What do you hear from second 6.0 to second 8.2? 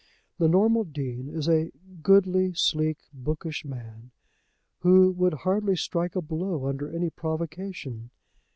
a blow under any provocation.